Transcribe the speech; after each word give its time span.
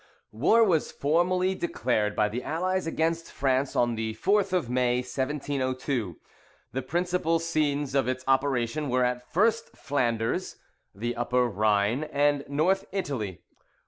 ]War, 0.31 0.63
was 0.63 0.91
formally 0.91 1.53
declared 1.53 2.15
by 2.15 2.27
the 2.27 2.41
allies 2.43 2.87
against 2.87 3.31
France 3.31 3.75
on 3.75 3.93
the 3.93 4.15
4th 4.15 4.51
of 4.51 4.67
May, 4.67 5.01
1702. 5.03 6.17
The 6.71 6.81
principal 6.81 7.37
scenes 7.37 7.93
of 7.93 8.07
its 8.07 8.23
operation 8.27 8.89
were, 8.89 9.05
at 9.05 9.31
first, 9.31 9.77
Flanders, 9.77 10.55
the 10.95 11.15
Upper 11.15 11.45
Rhine, 11.47 12.05
and 12.05 12.43
North 12.49 12.85
Italy. 12.91 13.43